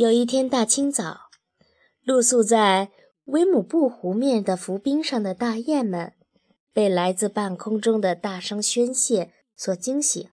[0.00, 1.28] 有一天大清早，
[2.02, 2.88] 露宿在
[3.26, 6.14] 威姆布湖面的浮冰上的大雁们，
[6.72, 10.30] 被来自半空中的大声宣泄所惊醒，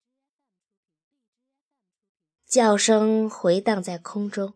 [2.48, 4.54] 叫声回荡在空中。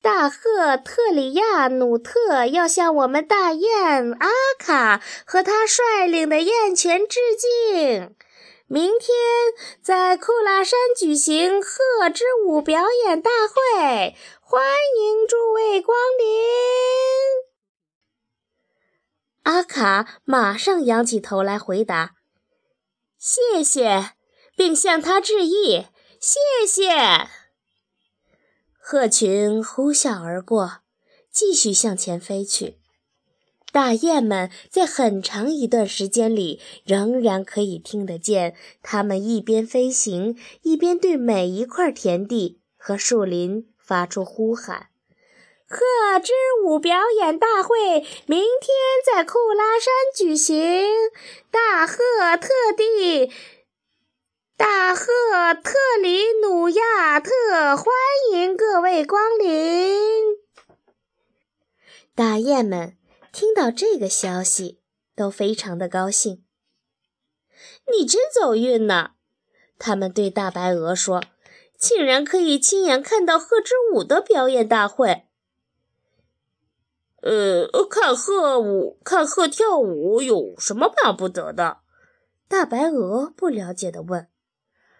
[0.00, 8.16] 大赫特里亚努特要向我们大雁阿卡和他率领的雁群致敬。
[8.72, 9.10] 明天
[9.82, 14.64] 在库拉山举行鹤之舞表演大会，欢
[14.96, 16.28] 迎诸位光临。
[19.42, 22.14] 阿卡马上仰起头来回答
[23.18, 24.12] ：“谢谢，
[24.54, 25.88] 并向他致意。
[26.20, 27.28] 谢谢。”
[28.78, 30.82] 鹤群呼啸而过，
[31.32, 32.79] 继续向前飞去。
[33.72, 44.88] 大雁们在很长一段时间里仍然可以听得见，它们一边飞行，一边对每一块田地和树林发出呼喊
[45.70, 46.32] ：“鹤之
[46.64, 48.74] 舞表演大会明天
[49.06, 50.84] 在库拉山举行，
[51.52, 51.96] 大赫
[52.40, 53.30] 特地，
[54.56, 55.04] 大赫
[55.62, 55.72] 特
[56.02, 57.30] 里努亚特
[57.76, 57.86] 欢
[58.32, 60.36] 迎各位光临。”
[62.16, 62.99] 大雁们。
[63.32, 64.80] 听到这个消息，
[65.14, 66.44] 都非常的高兴。
[67.92, 69.12] 你真走运呢！
[69.78, 71.22] 他们对大白鹅说
[71.78, 75.26] ：“竟然可以亲眼看到鹤之舞的表演大会。”
[77.22, 81.80] 呃，看鹤舞、看鹤跳舞有什么巴不得的？
[82.48, 84.28] 大白鹅不了解地问。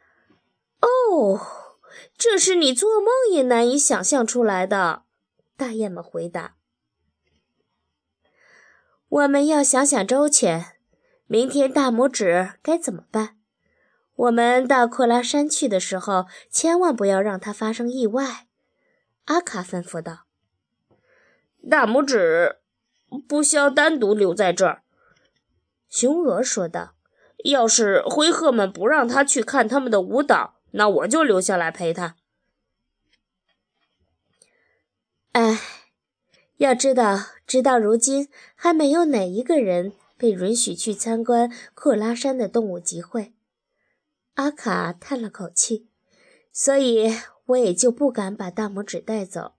[0.80, 1.40] “哦，
[2.16, 5.04] 这是你做梦也难以想象出来的。”
[5.56, 6.56] 大雁们回答。
[9.10, 10.76] 我们要想想周全，
[11.26, 13.36] 明天大拇指该怎么办？
[14.14, 18.46] 我们到库拉山去的时候，千万不要让它发生意外。”
[19.26, 20.26] 阿卡吩咐道。
[21.68, 22.60] “大拇指
[23.26, 24.84] 不需要单独留在这儿。”
[25.90, 26.94] 雄鹅说道。
[27.44, 32.14] “要是灰鹤们不让他去看他们的舞蹈，那我就留下来陪他。”
[35.32, 35.58] 哎。
[36.58, 37.18] 要知道，
[37.50, 43.32] 直到如今还没有哪一个人被允许去参观库拉山的动物集会。
[44.34, 45.88] 阿卡叹了口气，
[46.52, 47.12] 所以
[47.46, 49.54] 我也就不敢把大拇指带走。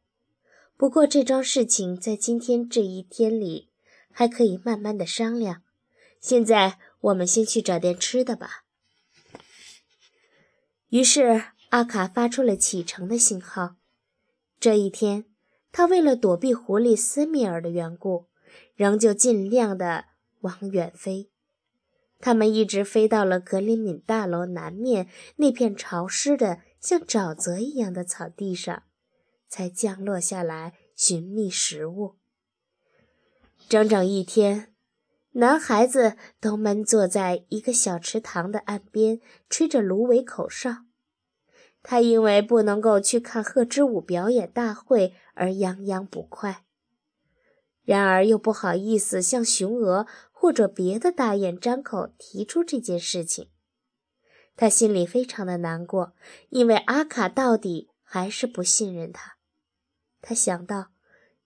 [0.77, 3.67] 不过这桩事情在今天这一天里
[4.09, 5.61] 还可以慢慢的商量。
[6.21, 8.63] 现在我们先去找点吃的吧。
[10.87, 13.75] 于是阿卡发出了启程的信号。
[14.61, 15.30] 这一天。
[15.71, 18.27] 他为了躲避狐狸斯米尔的缘故，
[18.75, 20.05] 仍旧尽量的
[20.41, 21.31] 往远飞。
[22.19, 28.83] 他们一直飞到了格林敏大楼南面那片潮湿的像沼泽一样的草地上，
[29.47, 32.17] 才降落下来寻觅食物。
[33.67, 34.73] 整整一天，
[35.31, 40.83] 男孩子都闷坐在一个小池塘的岸边，吹着芦苇口哨。
[41.83, 46.63] 他因为不能够去看贺之武表演大会而泱泱不快，
[47.83, 53.49] 然而又不好意思向雄鹅或者别的大雁张口提出这件事情。
[54.55, 56.13] 他心里非常的难过，
[56.49, 59.37] 因为阿卡到底还是不信任他。
[60.21, 60.91] 他想到，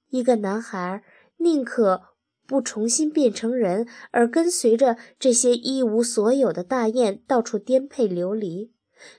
[0.10, 1.02] 一个男孩
[1.38, 8.75] 宁可不重新变成人，而跟随着这些一无所有的大雁到处颠沛流离。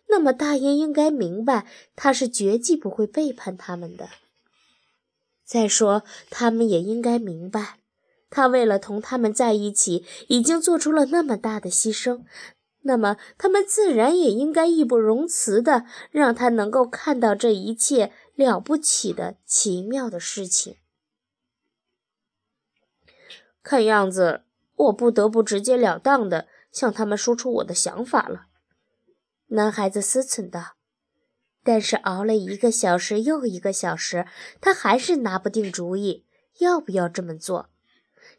[0.08, 4.08] 那么，大雁应该明白，他是绝技不会背叛他们的。
[5.44, 7.78] 再说，他们也应该明白，
[8.30, 12.24] 他为了同他们在一起，已经做出了那么大的牺牲。
[12.82, 20.76] 那么，他们自然也应该义不容辞的让他能够看到这一切了不起的奇妙的事情。
[23.62, 24.42] 看样子，
[24.76, 28.45] 我不得不直截了当的向他们说出我的想法了。
[29.48, 30.74] 男孩子思忖道，
[31.62, 34.26] 但是熬了一个小时又一个小时，
[34.60, 36.24] 他还是拿不定主意
[36.58, 37.70] 要不要这么做。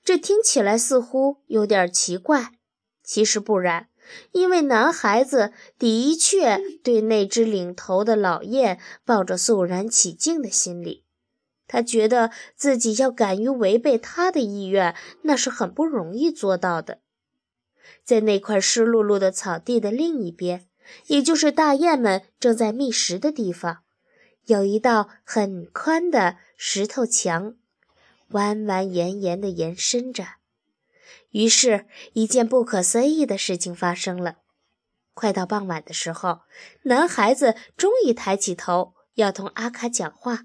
[0.04, 2.52] 这听起来似乎有点奇怪，
[3.04, 3.88] 其实不然，
[4.34, 11.06] 因为男孩子的确对那只领头的老雁抱着肃然起敬的心理。
[11.68, 17.00] 他觉得自己要敢于违背他的意愿，那是很不容易做到的。
[18.04, 20.68] 在那块湿漉漉的草地的另一边。
[21.08, 23.84] 也就是大雁们正在觅食的地方，
[24.46, 27.56] 有一道很宽的石头墙，
[28.30, 30.26] 弯弯延延地延伸着。
[31.32, 34.38] 于是，一件不可思议的事情发生了。
[35.14, 36.42] 快到傍晚的时候，
[36.84, 40.42] 男孩子终于抬起头，要同阿卡讲话。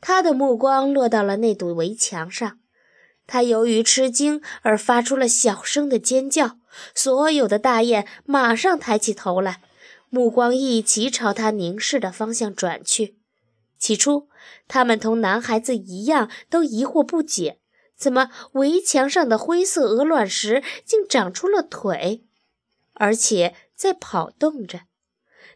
[0.00, 2.60] 他的目光落到了那堵围墙上，
[3.26, 6.58] 他由于吃惊而发出了小声的尖叫。
[6.94, 9.60] 所有的大雁马上抬起头来，
[10.08, 13.18] 目光一齐朝他凝视的方向转去。
[13.78, 14.28] 起初，
[14.68, 17.60] 他们同男孩子一样，都疑惑不解：
[17.96, 22.24] 怎么围墙上的灰色鹅卵石竟长出了腿，
[22.94, 24.82] 而且在跑动着？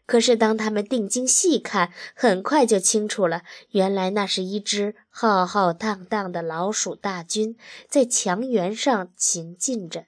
[0.06, 7.56] 可是，当他们定睛细看，很快就清楚了，原来那是一支浩浩荡荡的老鼠大军
[7.88, 10.06] 在墙垣上行进着。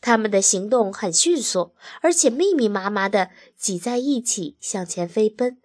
[0.00, 5.60] 他们的行动很迅速，而且密密麻麻地挤在一起向前飞奔。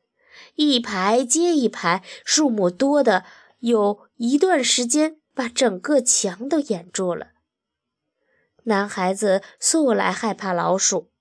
[0.55, 3.25] 一排接一排，数目多的，
[3.59, 7.27] 有一段时间把整个墙都掩住了。
[8.63, 11.11] 男孩子素来害怕老鼠，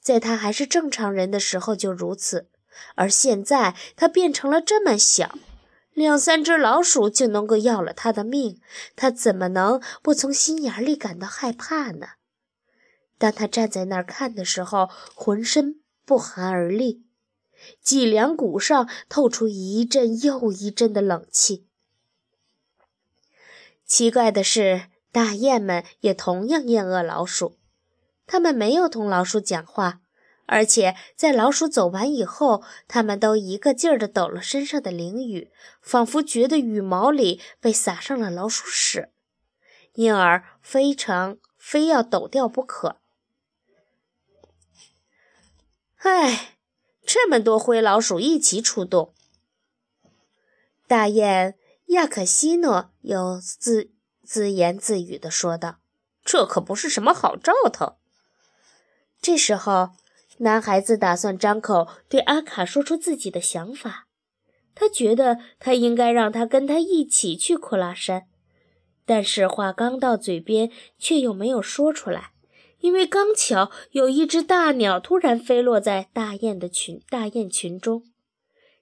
[0.00, 2.48] 在他还是正常人的时候就如此，
[2.94, 5.34] 而现在他变成了这么小，
[5.92, 8.60] 两三只老鼠就能够要了他的命，
[8.94, 12.06] 他怎么能不从心眼里感到害怕呢？
[13.20, 17.04] 当他站在那儿看的时候，浑身不寒而栗。
[17.82, 21.66] 脊梁骨上透出一阵又一阵的冷气。
[23.84, 27.58] 奇怪的是，大雁们也同样厌恶老鼠，
[28.26, 30.00] 它们没有同老鼠讲话，
[30.46, 35.50] 而且在老鼠走完以后，它们都一个劲儿地抖了身上的翎羽，
[35.82, 39.10] 仿佛觉得羽毛里被撒上了老鼠屎，
[39.92, 42.99] 因而非常非要抖掉不可。
[46.00, 46.56] 唉。
[47.06, 49.12] 这么多灰老鼠一起出动，
[50.86, 51.56] 大雁
[51.86, 53.90] 亚可西诺又自
[54.22, 55.80] 自言自语地说道
[56.22, 57.96] ：“这可不是什么好兆头。”
[59.20, 59.90] 这时候，
[60.38, 64.06] 男孩子打算张口对阿卡说出自己的想法。
[64.76, 68.28] 他觉得他应该让他跟他一起去库拉山，
[69.04, 72.34] 但是话刚到嘴边，却又没有说出来。
[72.80, 78.02] 因为刚巧有一只大鸟突然飞落在大雁的群大雁群中，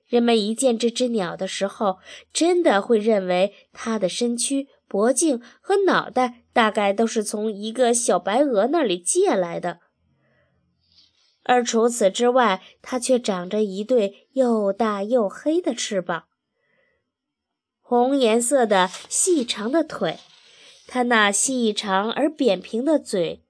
[0.06, 1.98] 人们一见这只鸟的时候，
[2.32, 9.80] 真的会认为它的身躯、脖颈和脑袋大概都是从一个小白鹅那里借来的。
[11.42, 16.24] 而除此之外，它却长着一对又大又黑的翅膀，
[17.80, 20.18] 红颜色的细长的腿，
[20.86, 23.44] 它那细长而扁平的嘴。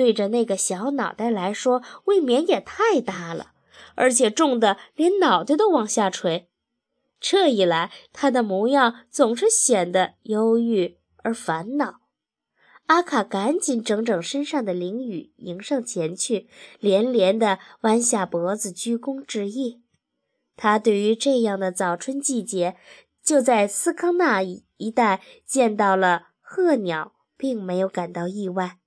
[0.00, 3.52] 对着那个小脑袋来说，未免也太大了，
[3.96, 6.48] 而且重的连脑袋都往下垂。
[7.20, 12.00] 这一来，他的模样总是显得忧郁而烦恼。
[12.86, 16.48] 阿卡赶紧整整身上的翎羽，迎上前去，
[16.78, 19.82] 连连地弯下脖子鞠躬致意。
[20.56, 22.78] 他对于这样的早春季节，
[23.22, 28.78] 就在斯康纳一带见到了鹤鸟，并没有感到意外。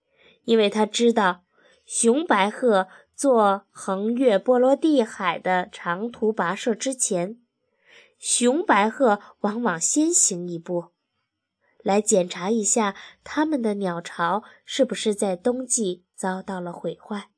[0.43, 1.43] 因为他知道，
[1.85, 7.39] 雄白鹤做横越波罗的海的长途跋涉之前，
[8.17, 10.87] 雄白鹤往往先行一步，
[11.79, 17.29] 来检查一下他们的鸟巢是不是在冬季遭到了毁坏。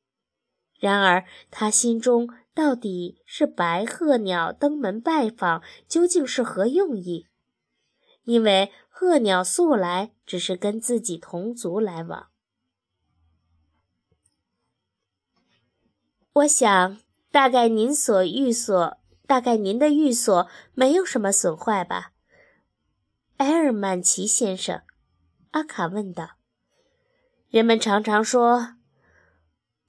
[0.80, 7.28] 然而，他心中到底是白鹤鸟登门拜访，究竟是何用意？
[8.24, 12.28] 因为鹤鸟素来只是跟自己同族来往。
[16.36, 16.98] 我想，
[17.32, 22.12] 大概您所寓所，大概您的寓所没有什么损坏吧，
[23.38, 24.82] 埃尔曼奇先生？
[25.52, 26.32] 阿卡问道。
[27.50, 28.74] 人们常常说，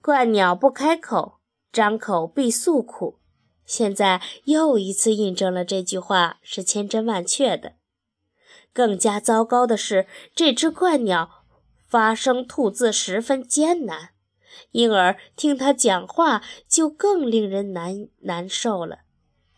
[0.01, 1.41] 鹳鸟不开口，
[1.73, 3.19] 张口必诉苦。
[3.65, 7.75] 现在又一次印证了这句话是千真万确的。
[8.73, 11.45] 更加糟糕的是，这只鹳鸟
[11.89, 14.11] 发声吐字十分艰难。
[14.71, 19.01] 因而听他讲话就更令人难难受了。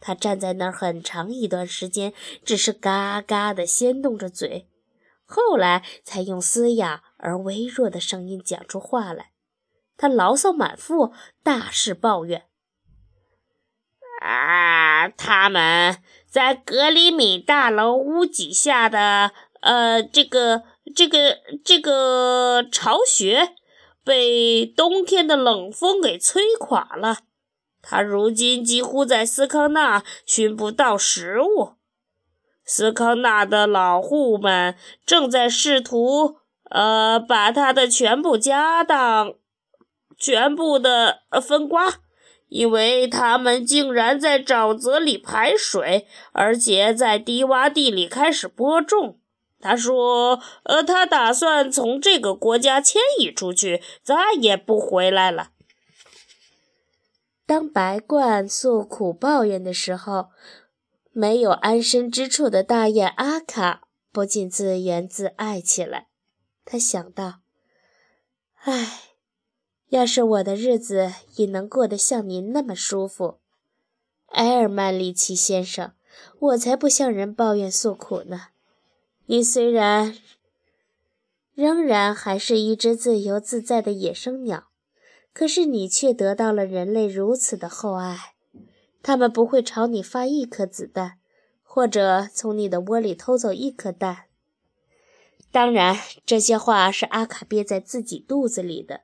[0.00, 2.12] 他站在那儿很长一段时间，
[2.44, 4.68] 只是嘎嘎地掀动着嘴，
[5.24, 9.32] 后来才用嘶哑而微弱的声音讲出话来。
[9.96, 11.12] 他牢骚满腹，
[11.42, 12.44] 大肆抱怨
[14.22, 20.62] ：“啊，他们在格里米大楼屋脊下的呃，这个
[20.94, 23.56] 这个这个巢穴。”
[24.08, 27.18] 被冬天的冷风给吹垮了，
[27.82, 31.74] 他如今几乎在斯康纳寻不到食物。
[32.64, 34.74] 斯康纳的老户们
[35.04, 36.36] 正在试图，
[36.70, 39.34] 呃，把他的全部家当
[40.16, 41.96] 全部的分瓜，
[42.48, 49.17] 因为他们竟然在沼泽里排水，而且在低洼地里开始播种。
[49.60, 55.50] 他说：“呃，他打算从这个国家迁移出去，再也不回来了。”
[57.46, 60.28] 当白鹳诉苦抱怨的时候，
[61.12, 66.08] 没有安身之处的大雁阿卡不禁自言自艾起来。
[66.64, 67.40] 他想到
[68.64, 69.02] ：“唉。”
[69.88, 73.38] 要是我的日子也能过得像您那么舒服，
[74.32, 75.94] 埃尔曼利奇先生，
[76.40, 78.48] 我才不向人抱怨诉苦呢。
[79.30, 80.16] 你虽然
[81.52, 84.68] 仍然还是一只自由自在的野生鸟，
[85.34, 88.32] 可是你却得到了人类如此的厚爱，
[89.02, 91.18] 他们不会朝你发一颗子弹，
[91.62, 94.28] 或者从你的窝里偷走一颗蛋。
[95.52, 99.02] 当然，这些话是阿卡憋在自己肚子里的。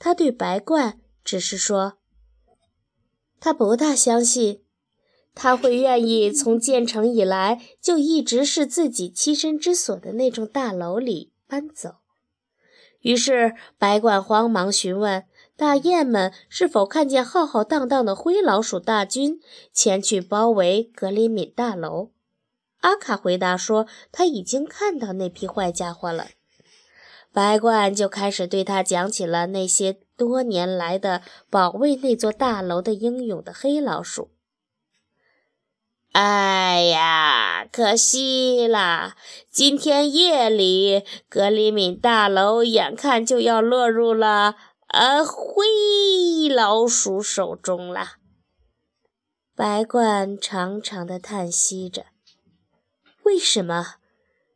[0.00, 1.98] 他对白鹳只是说
[3.38, 4.64] ：“他不大相信
[5.36, 11.96] 他会愿意从建成以来就一直是自己栖身之所的那幢大楼里搬走。”
[13.02, 15.24] 于是白鹳慌忙询问
[15.56, 19.38] 大雁们是否看见浩浩荡荡的灰老鼠大军
[19.72, 22.10] 前去包围格林敏大楼。
[22.80, 26.28] 阿卡回答说：“他已经看到那批坏家伙了。”
[27.32, 34.30] 白鹳就开始对他讲起了那些多年来的保卫那座大楼的英勇的黑老鼠。
[36.18, 39.18] 哎呀，可惜啦！
[39.50, 44.56] 今天夜里，格里敏大楼眼看就要落入了
[44.86, 45.66] 呃灰
[46.48, 48.12] 老鼠手中了。
[49.54, 52.06] 白鹳长长的叹息着
[53.24, 53.96] ：“为什么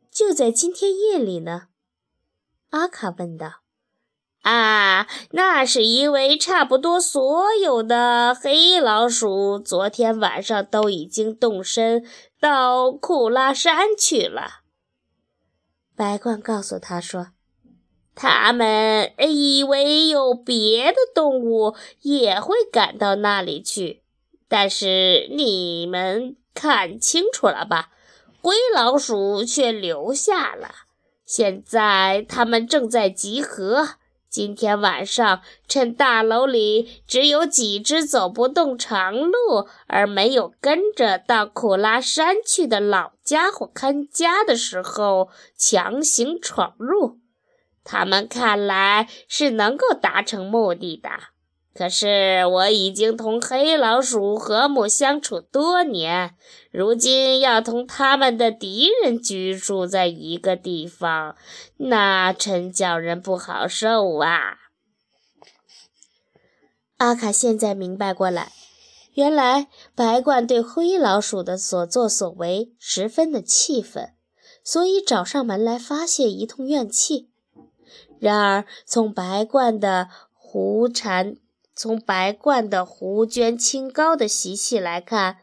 [0.09, 1.67] 就在今天夜里呢？”
[2.71, 3.61] 阿卡问道
[4.41, 12.03] ：“啊，那是因为差不多所有的黑老鼠昨天晚上都已经动身
[12.39, 14.61] 到库拉山去了。”
[15.95, 17.27] 白鹳告诉他说
[18.15, 24.01] ：“他们以为有别的动物也会赶到那里去，
[24.47, 27.89] 但是你们看清楚了吧？
[28.41, 30.73] 灰老鼠却留下了。”
[31.23, 34.00] 现在他们正在集合。
[34.31, 47.19] 今天晚上，趁大楼里只有几只走不动长路而没有跟着到苦拉山去的老家伙看家的时候，强行闯入。
[47.83, 51.09] 他们看来是能够达成目的的。
[51.73, 56.35] 可是我已经同黑老鼠和睦相处多年，
[56.69, 61.37] 如今要同他们的敌人居住在一个地方，
[61.77, 64.57] 那真叫人不好受啊！
[66.97, 68.51] 阿卡现在明白过来，
[69.13, 74.13] 原来白鹳对灰老鼠的所作所为十分的气愤，
[74.61, 77.29] 所以找上门来发泄一通怨气。
[78.19, 81.37] 然而，从白鹳的胡缠。
[81.81, 85.37] 从白鹳的胡鹃清高的习气来看，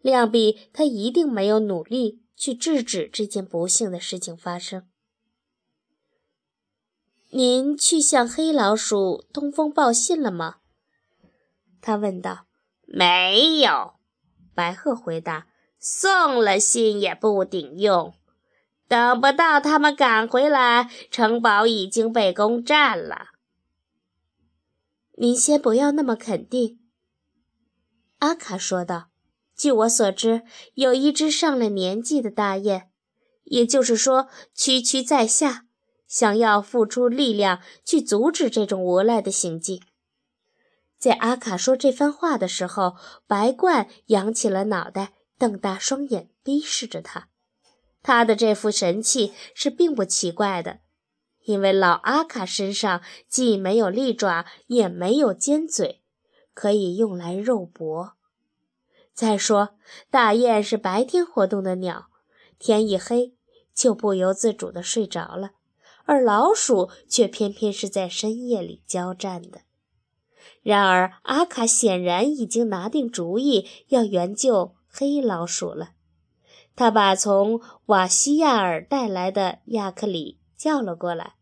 [0.00, 4.88] 亮必他一定没有努力去制止这件不幸的事情发生。
[7.30, 10.56] 您去向黑老鼠通风报信了吗？
[11.80, 12.46] 他问道。
[12.84, 13.92] 没有，
[14.56, 15.46] 白鹤回答。
[15.78, 18.12] 送了信也不顶用，
[18.88, 23.28] 等不到他们赶回来，城堡已经被攻占了。
[25.20, 26.78] 您先不要那么肯定，
[28.18, 29.08] 阿卡说道。
[29.56, 30.42] 据我所知，
[30.74, 32.90] 有一只上了年纪的大雁，
[33.42, 35.66] 也就是说，区区在下，
[36.06, 39.82] 想要付出力量去阻止这种无赖的行径。
[40.96, 42.94] 在阿卡说这番话的时候，
[43.26, 47.28] 白鹳扬起了脑袋，瞪大双眼，逼视着他。
[48.04, 50.78] 他的这副神气是并不奇怪的。
[51.48, 56.02] 因为老阿卡身上既没有利爪，也没有尖嘴，
[56.52, 58.12] 可以用来肉搏。
[59.14, 59.70] 再说，
[60.10, 62.08] 大雁是白天活动的鸟，
[62.58, 63.32] 天一黑
[63.74, 65.52] 就不由自主地睡着了，
[66.04, 69.62] 而老鼠却偏偏是在深夜里交战的。
[70.60, 75.92] 然而，阿卡显然已经拿定主意要援救黑老鼠了。
[76.76, 81.36] 他把从瓦西亚尔带来的亚克里叫了过来。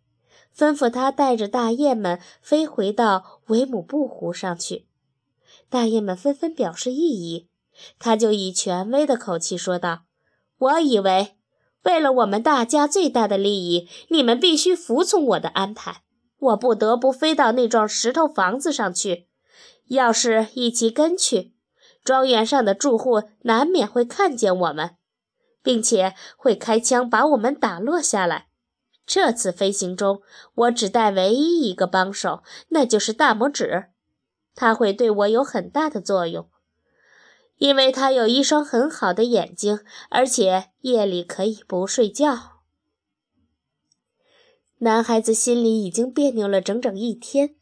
[0.57, 4.87] 吩咐他带着大雁们飞回到维姆布湖上去。
[5.69, 7.49] 大雁们纷纷表示异议，
[7.99, 10.05] 他就以权威的口气说道
[10.57, 11.37] ：“我以为，
[11.83, 16.03] 为了我们大家最大的利益，你们必须服从我的安排。
[16.39, 19.27] 我不得不飞到那幢石头房子上去，
[19.89, 21.53] 要是一起跟去，
[22.05, 24.97] 庄园上的住户难免会看见我们，
[25.63, 28.47] 并且会开枪把我们打落下来。
[29.07, 30.21] 这次飞行中，
[30.55, 33.91] 我只带唯一一个帮手，那就是大拇指，
[34.55, 36.51] 他会对我有很大的作用，
[37.59, 39.79] 因为他有一双很好的眼睛，
[40.11, 42.57] 而且夜里可以不睡觉。
[44.79, 47.55] 男孩子心里已经别扭了整整一天，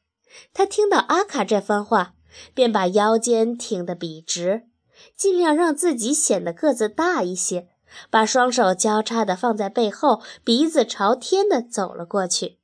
[0.54, 2.14] 他听到阿卡这番话，
[2.54, 4.66] 便把腰间挺得笔直，
[5.14, 7.68] 尽量让自己显得个子大一些。
[8.10, 12.58] 把双手交叉地放在背后，鼻子朝天地走了过去，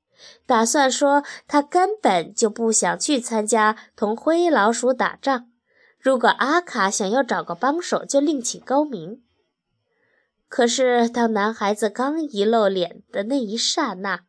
[0.46, 5.46] 打算说他根本就不想去参加同灰老鼠打仗。
[5.98, 9.22] 如果阿卡想要找个帮手，就另请高明。
[10.48, 14.20] 可是当男孩子刚一露脸的那一刹那，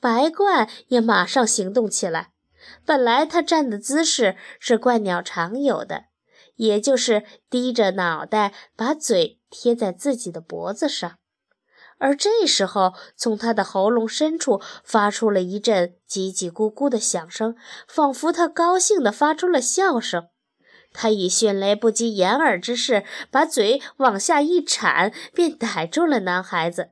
[0.00, 2.30] 白鹳也马上行动起来。
[2.84, 6.04] 本来他站的姿势是鹳鸟常有的。
[6.56, 11.18] 也就是低着脑袋，把嘴贴在自己的脖子上，
[11.98, 20.28] 而这时候，从他的喉咙深处发出了一阵叽叽咕咕的响声，仿佛他高兴地发出了笑声。
[20.92, 26.90] 他以迅雷不及掩耳之势，把嘴往下一铲，便逮住了男孩子，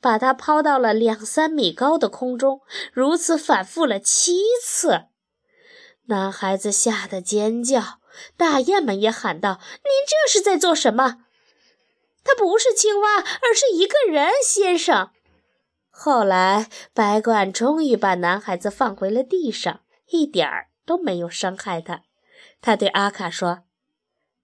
[0.00, 2.60] 把他抛到了两三米高的空中，
[2.92, 5.04] 如此反复了七次。
[6.06, 7.98] 男孩子吓得尖叫。
[8.36, 11.18] 大雁们也喊道：“您这是在做什么？
[12.28, 15.08] 他不是青蛙，而是一个人，先生。”
[15.88, 19.80] 后来，白鹳终于把男孩子放回了地上，
[20.10, 22.02] 一点儿都没有伤害他。
[22.60, 23.60] 他对阿卡说：“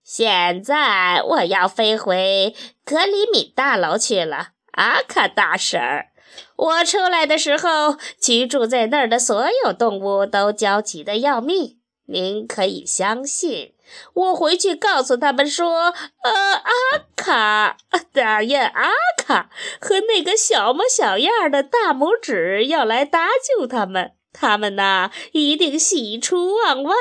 [0.03, 6.09] 现在我要飞回格里米大楼去了，阿卡大婶儿。
[6.57, 13.74] 我出来的时候，居住在那儿的所有动物都焦急的要命。”您可以相信，
[14.15, 16.71] 我回去告诉他们说，呃，阿
[17.15, 17.77] 卡
[18.13, 26.95] 大雁阿卡和那个小模小样的大拇指要来搭救他们，他们呐一定喜出望外。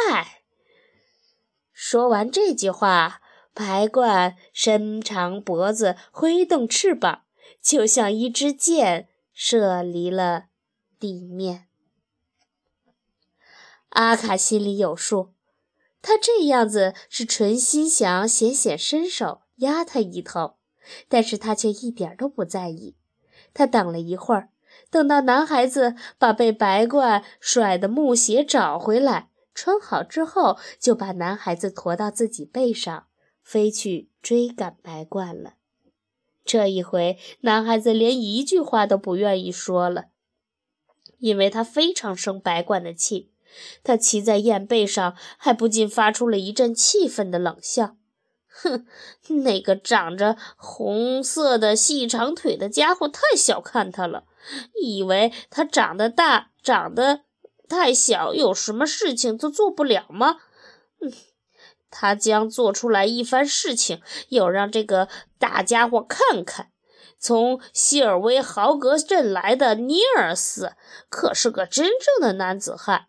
[1.72, 3.22] 说完这句话，
[3.54, 7.24] 白鹳伸长脖子，挥动翅膀，
[7.62, 10.46] 就像一支箭射离了
[11.00, 11.68] 地面。
[13.90, 15.33] 阿卡心里有数，
[16.04, 20.58] 他这样子是存心想显显身手，压他一头，
[21.08, 22.96] 但是他却一点都不在意。
[23.54, 24.50] 他等了一会儿，
[24.92, 33.08] 等到男孩子把被白鹳甩的木鞋找回来，穿好之后，就把男孩子驮到自己背上，
[33.42, 35.54] 飞去追赶白鹳了。
[36.44, 40.08] 这一回，男孩子连一句话都不愿意说了，
[41.20, 43.33] 因为他非常生白鹳的气。
[43.84, 47.96] 他骑在雁背上，还不禁发出了一阵气愤的冷笑
[48.48, 48.86] ：“哼，
[49.44, 54.24] 那个长着红色的细长腿的家伙太小看他了，
[54.82, 57.22] 以为他长得大，长得
[57.68, 60.38] 太小，有什么事情都做不了吗？
[61.02, 61.12] 嗯，
[61.90, 66.70] 他将做出来一番事情，要让这个大家伙看看。”
[67.20, 70.74] 从希尔威豪格镇来的尼尔斯
[71.10, 73.06] 可是个真正的男子汉。